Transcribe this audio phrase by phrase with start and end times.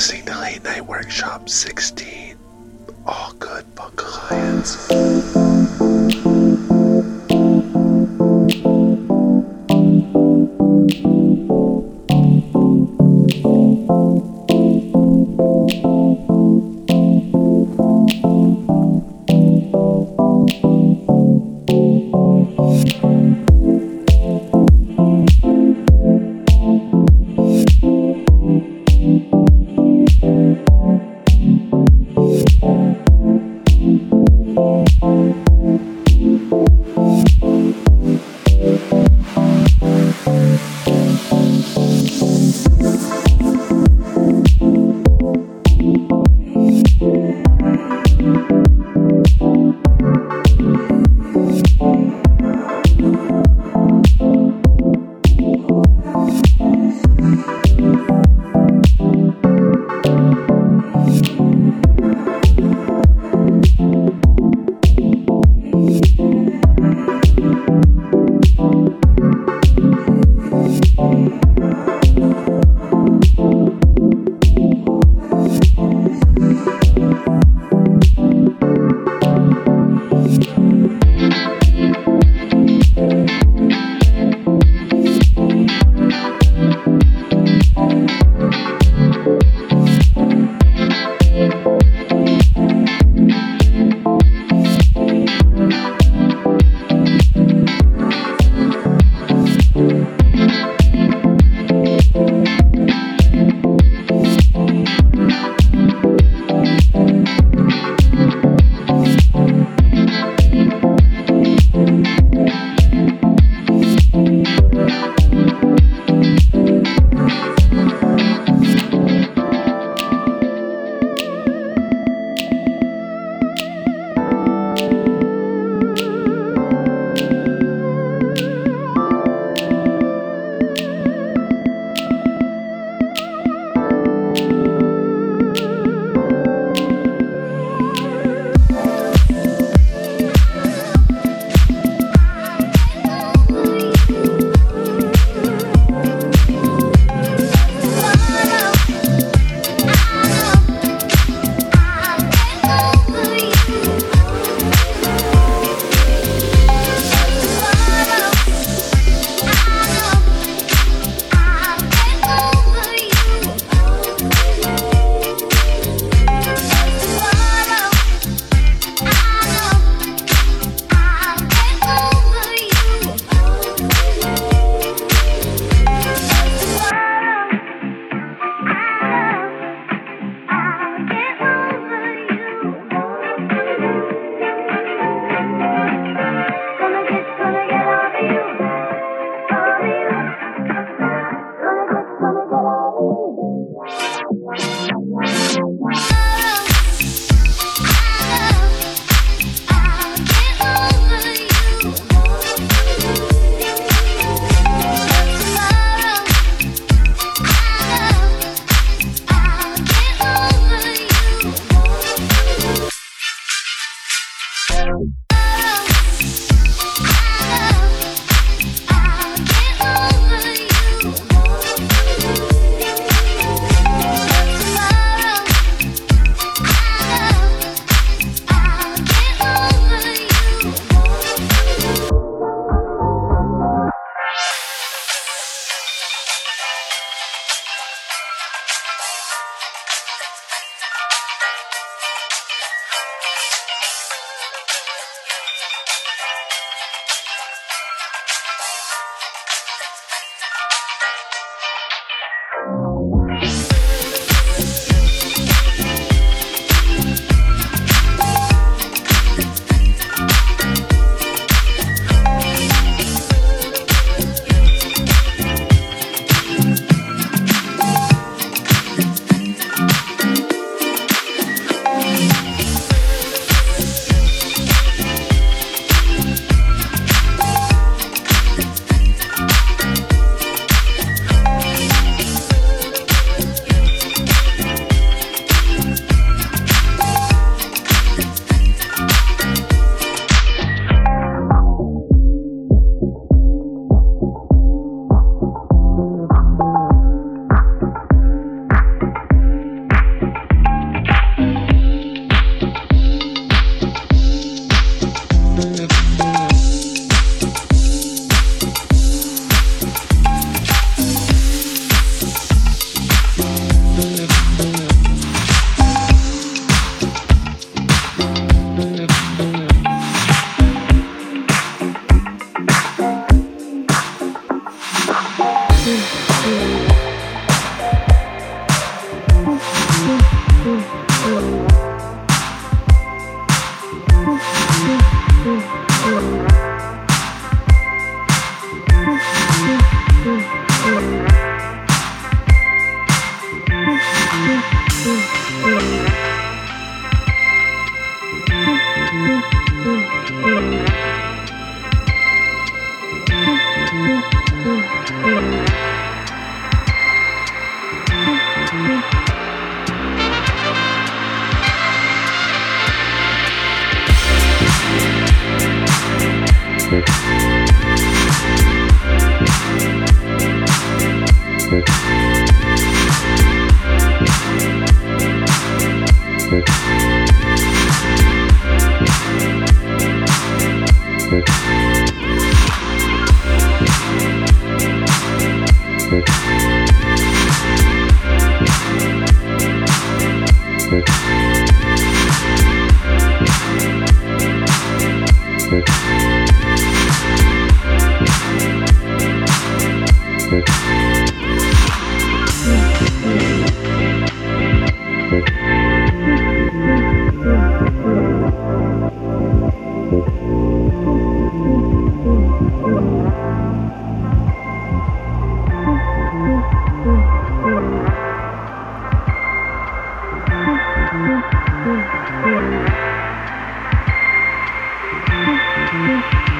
[0.00, 2.34] listening Late Night Workshop 16.
[3.04, 5.49] All Good Funk Alliance.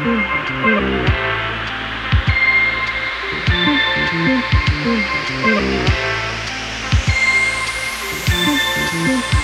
[0.03, 0.55] Thank
[9.35, 9.40] you.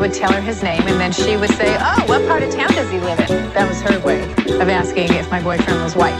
[0.00, 2.68] Would tell her his name, and then she would say, oh, what part of town
[2.68, 3.28] does he live in?
[3.52, 6.18] That was her way of asking if my boyfriend was white.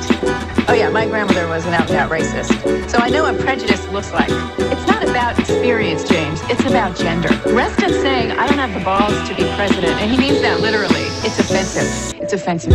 [0.68, 2.90] Oh yeah, my grandmother was an out-and-out racist.
[2.90, 4.28] So I know what prejudice looks like.
[4.58, 6.42] It's not about experience, James.
[6.50, 7.30] It's about gender.
[7.46, 11.06] Reston's saying, I don't have the balls to be president, and he means that literally.
[11.24, 12.20] It's offensive.
[12.20, 12.74] It's offensive.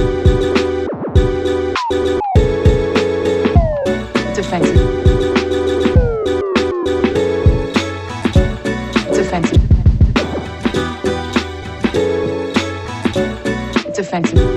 [4.28, 4.80] It's offensive.
[9.08, 9.65] It's offensive.
[14.24, 14.55] thanks.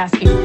[0.00, 0.39] Asking.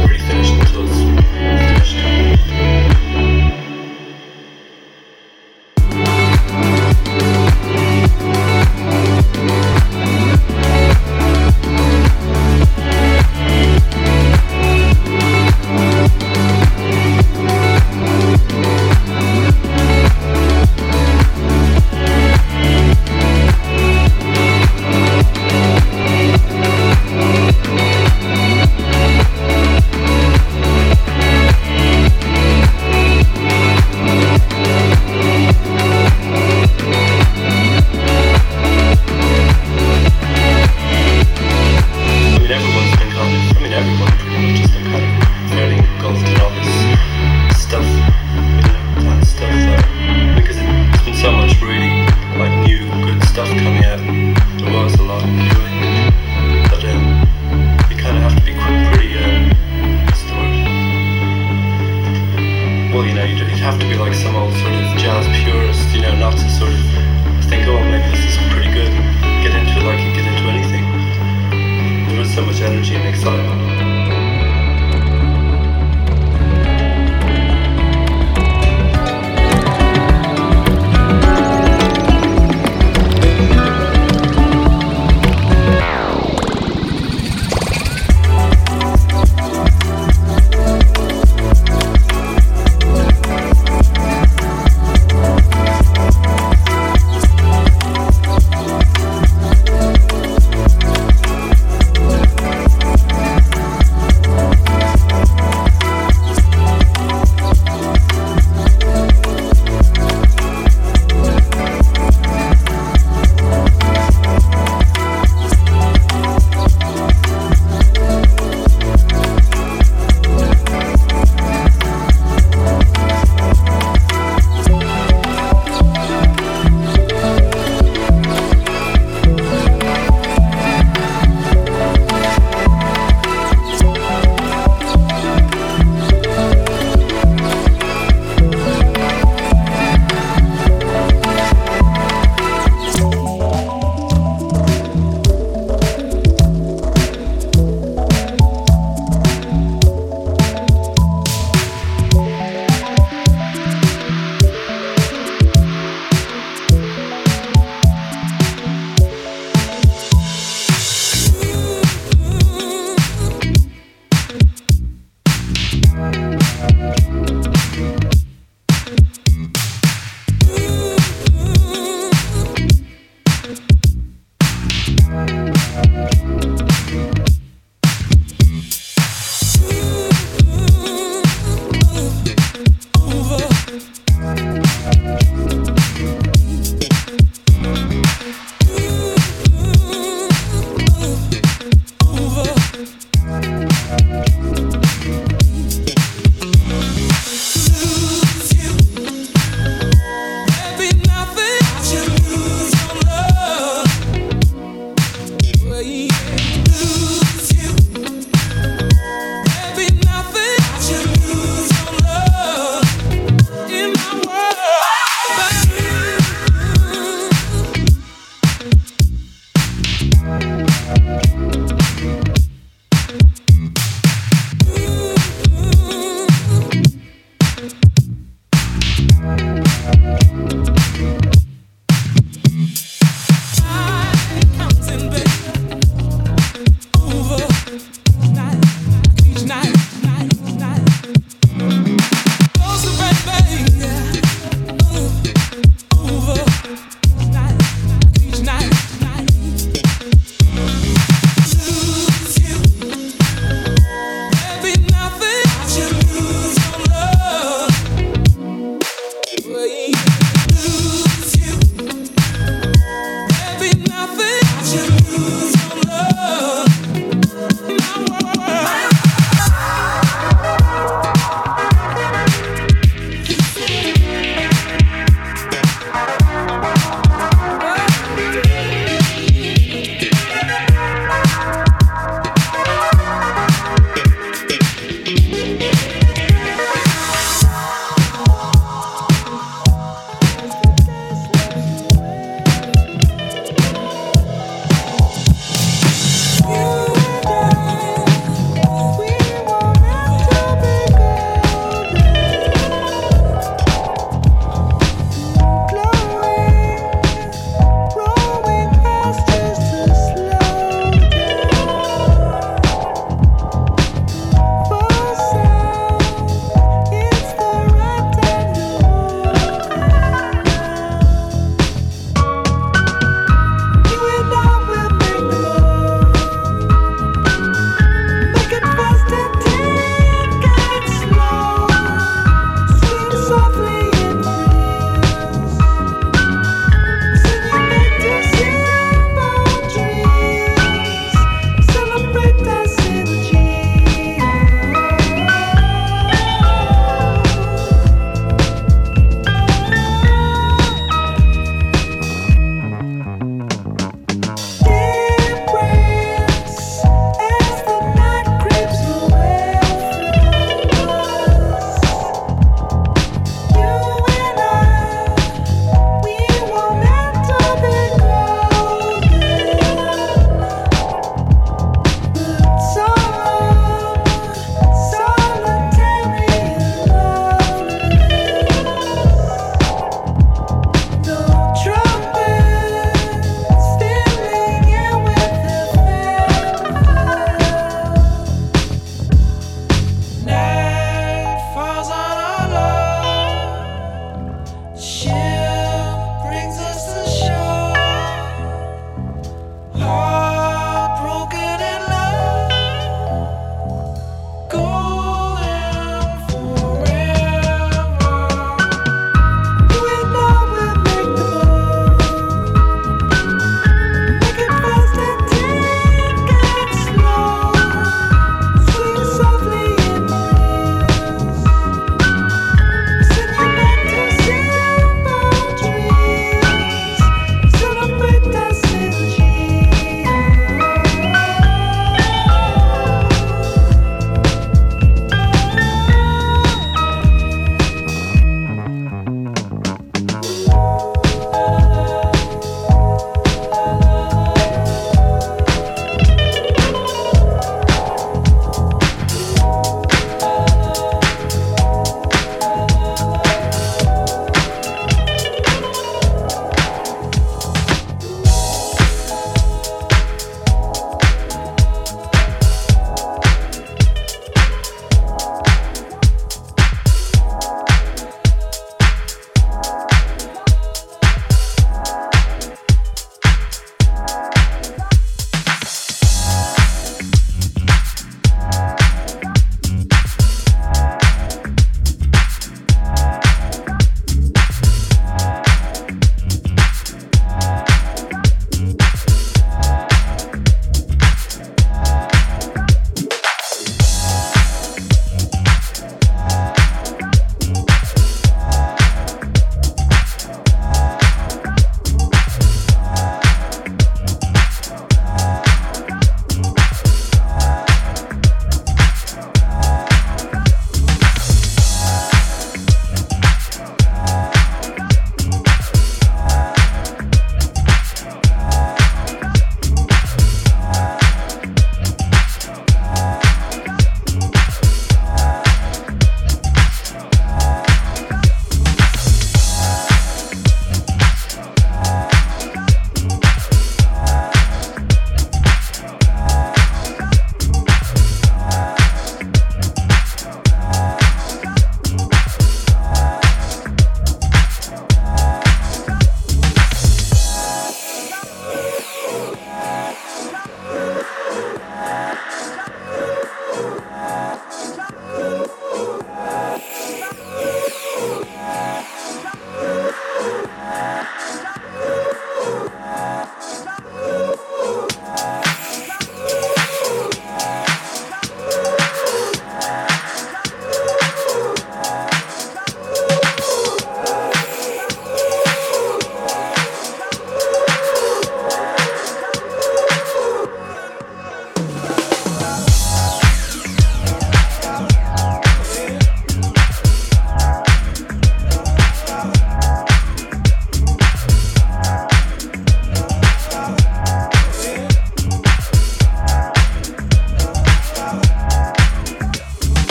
[0.00, 1.09] So a song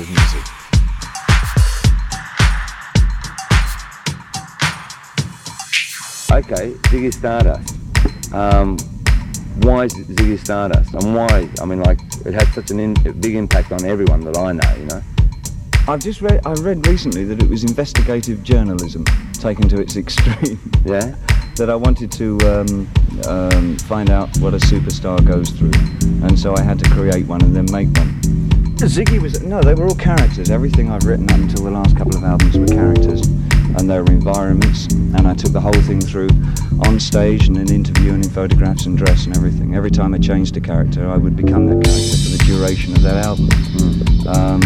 [0.00, 0.42] music.
[6.32, 7.76] Okay, Ziggy Stardust.
[8.32, 8.78] Um,
[9.60, 10.94] why Ziggy Stardust?
[10.94, 11.48] And why?
[11.60, 14.74] I mean, like, it had such an in, big impact on everyone that I know,
[14.76, 15.02] you know?
[15.86, 16.40] I've just read.
[16.46, 20.58] I read recently that it was investigative journalism taken to its extreme.
[20.86, 21.14] Yeah.
[21.56, 22.88] that I wanted to um,
[23.28, 25.72] um, find out what a superstar goes through,
[26.26, 28.51] and so I had to create one and then make one.
[28.86, 30.50] Ziggy was no, they were all characters.
[30.50, 34.10] Everything I've written up until the last couple of albums were characters, and they were
[34.10, 34.86] environments.
[34.92, 36.30] And I took the whole thing through
[36.84, 39.76] on stage and in interview and in photographs and dress and everything.
[39.76, 43.02] Every time I changed a character, I would become that character for the duration of
[43.02, 43.48] that album.
[44.26, 44.60] Um,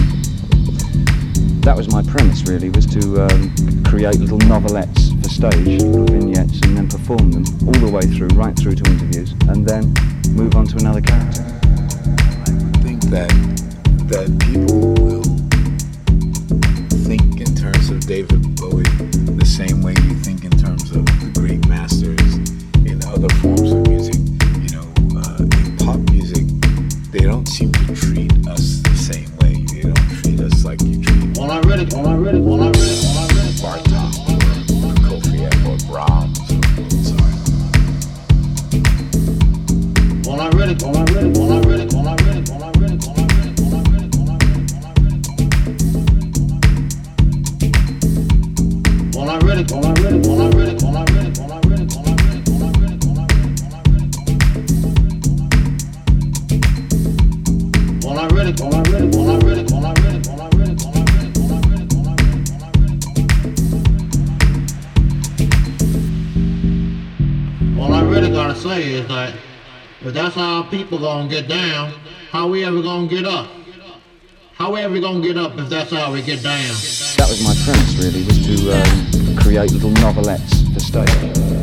[1.61, 6.59] that was my premise really, was to um, create little novelettes for stage, little vignettes,
[6.62, 9.92] and then perform them all the way through, right through to interviews, and then
[10.35, 11.42] move on to another character.
[11.42, 13.65] I think that
[14.09, 15.23] that people will
[17.05, 18.85] think in terms of David Bowie
[19.35, 22.37] the same way you think in terms of the great masters
[22.87, 23.56] in other forms.
[68.67, 69.35] Say is that
[70.00, 71.92] if that's how people gonna get down,
[72.31, 73.48] how we ever gonna get up?
[74.54, 76.75] How we ever gonna get up if that's how we get down?
[77.17, 81.56] That was my premise, really, was to um, create little novelettes for stage.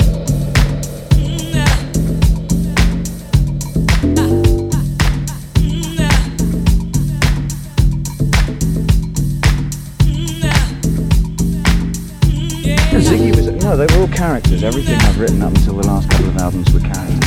[13.76, 14.64] They were all characters.
[14.64, 17.20] Everything I've written up until the last couple of albums were characters.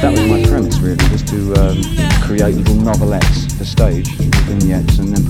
[0.00, 1.82] That was my premise, really, was to um,
[2.22, 5.25] create little novelettes for stage, vignettes, and then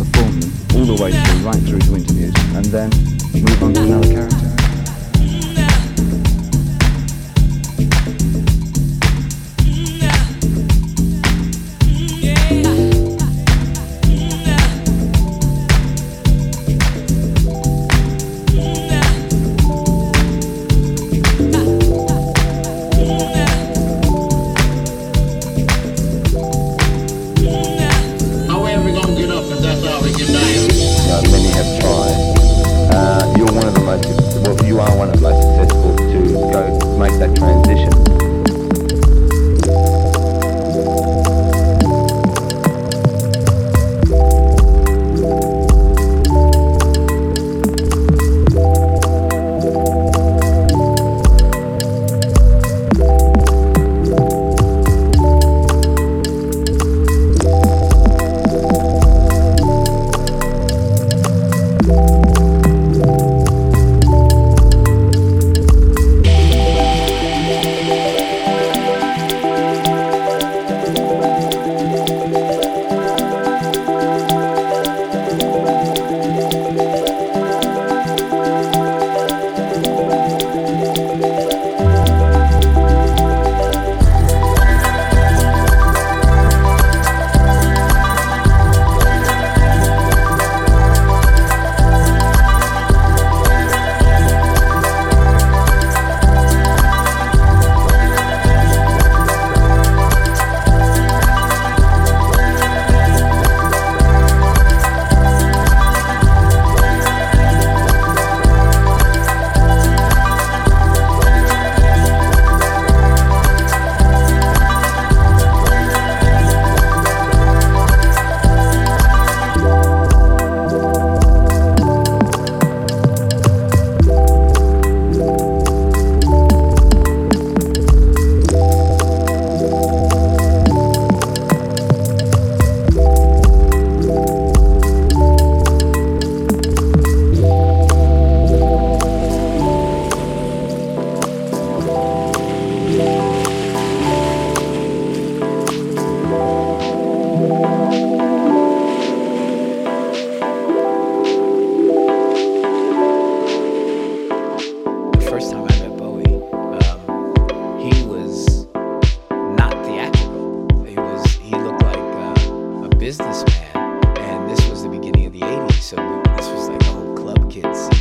[163.07, 165.95] businessman, and this was the beginning of the '80s, so
[166.37, 167.96] this was like old club kids.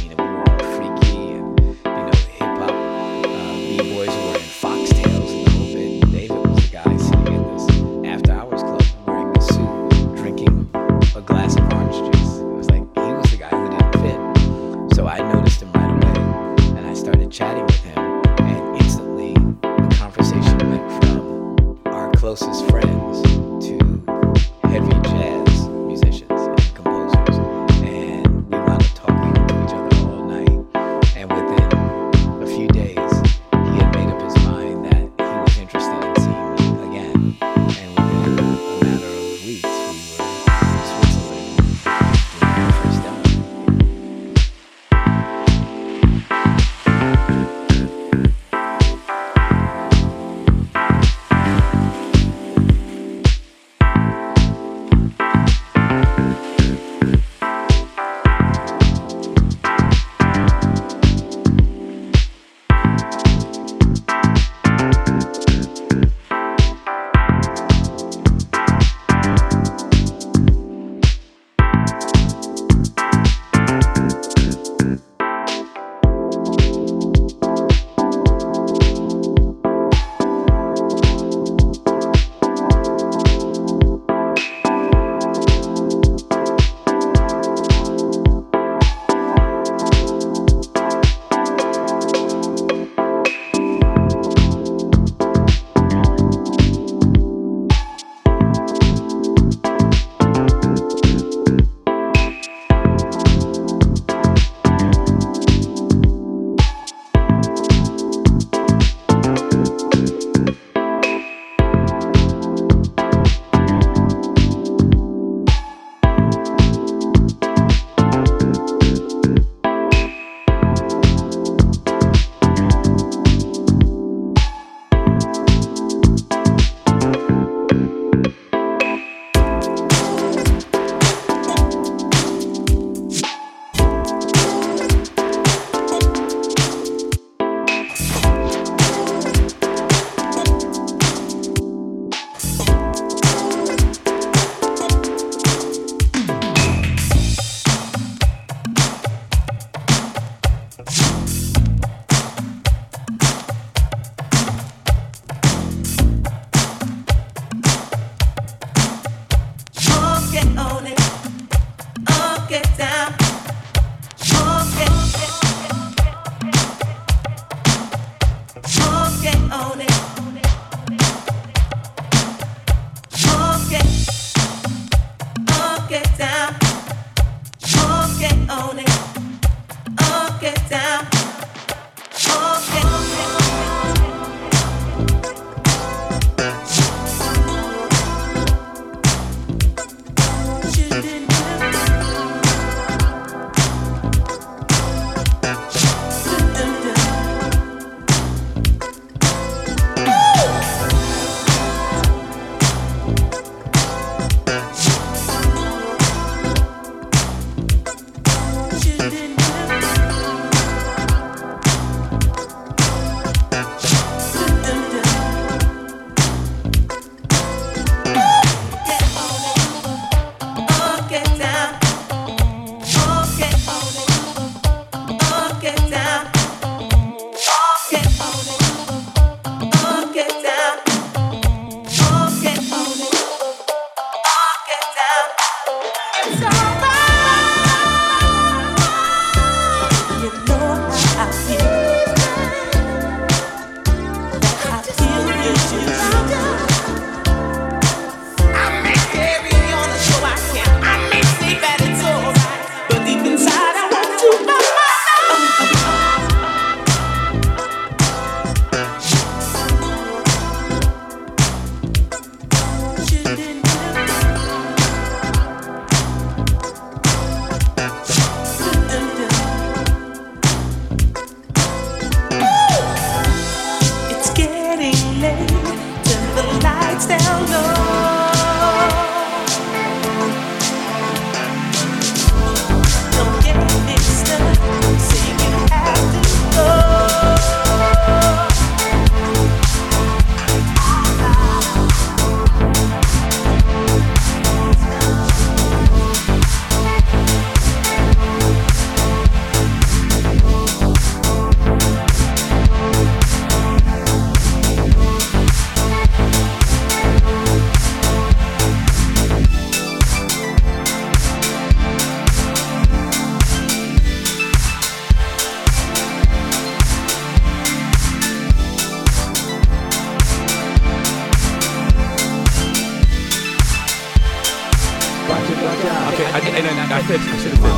[327.07, 327.74] I, I, I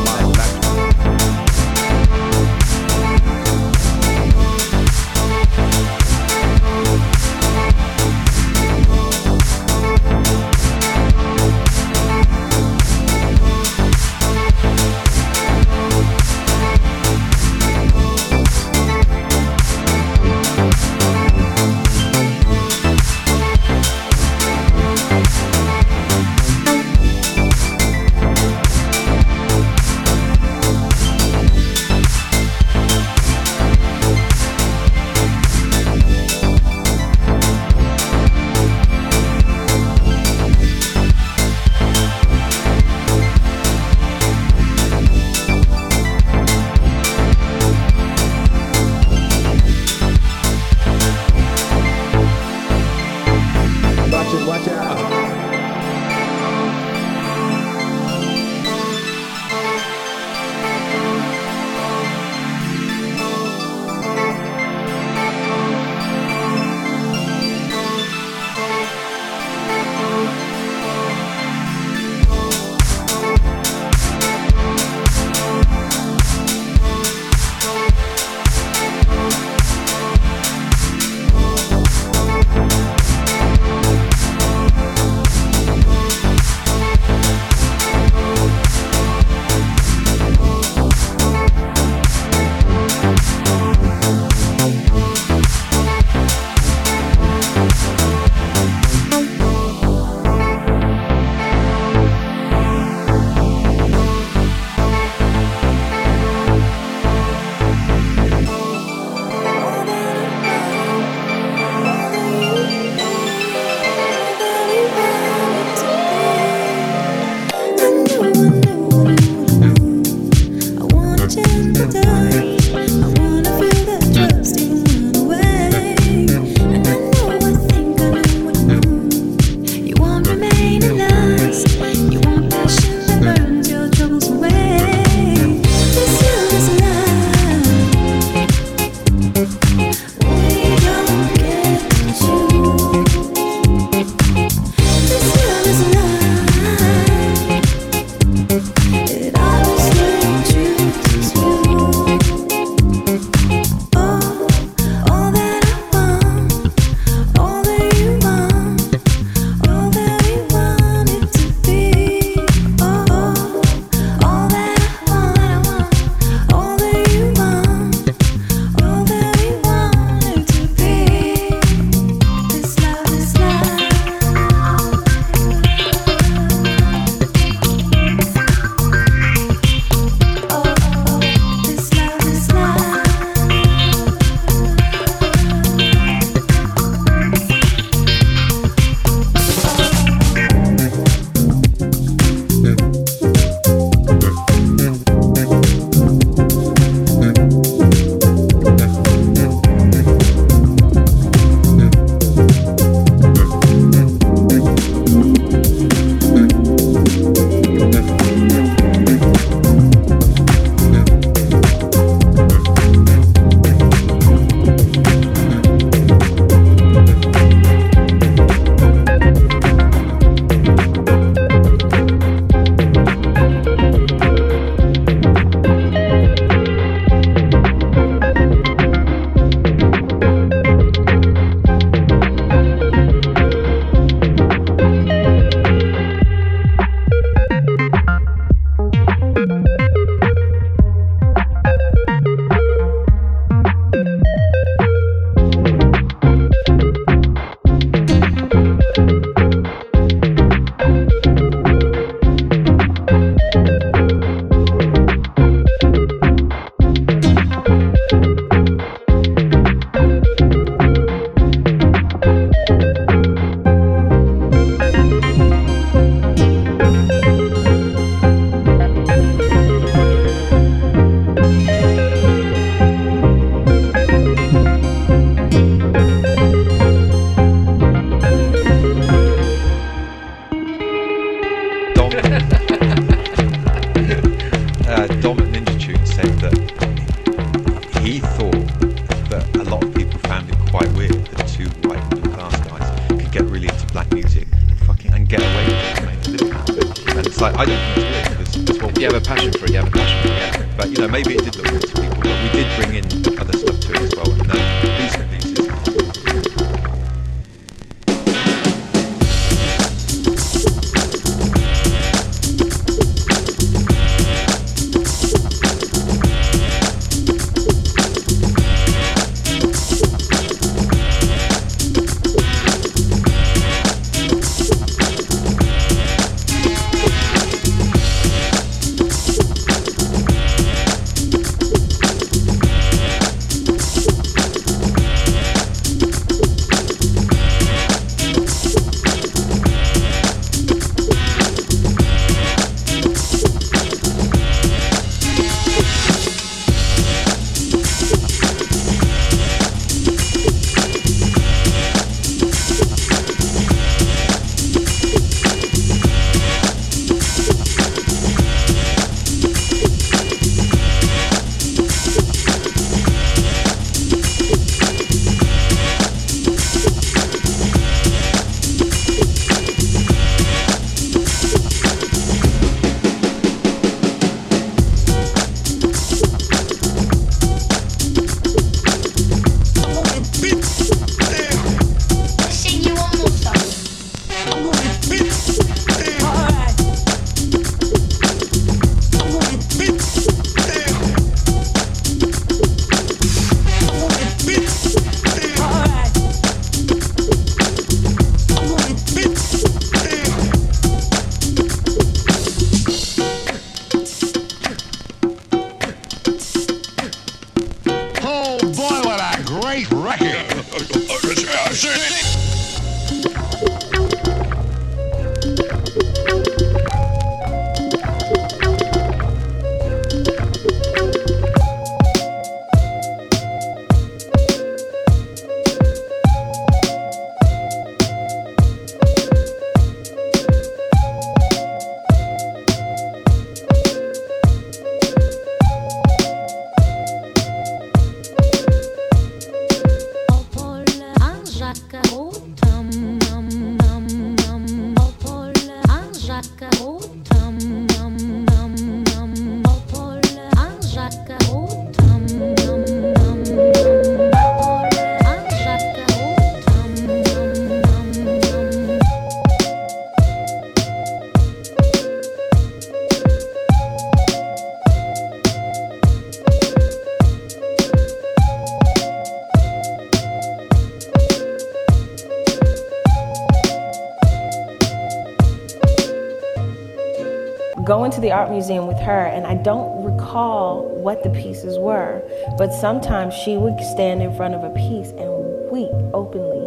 [478.18, 482.24] to the art museum with her and I don't recall what the pieces were,
[482.58, 485.30] but sometimes she would stand in front of a piece and
[485.70, 486.66] weep openly,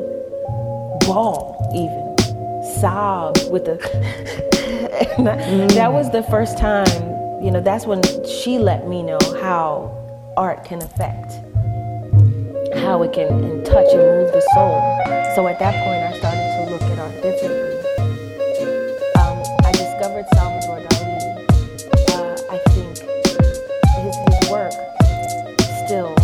[1.07, 2.14] bawl even,
[2.78, 3.78] sob with a.
[5.20, 6.86] That was the first time,
[7.42, 9.90] you know, that's when she let me know how
[10.36, 11.32] art can affect,
[12.78, 15.34] how it can touch and move the soul.
[15.34, 16.30] So at that point, I started.
[25.91, 26.19] still.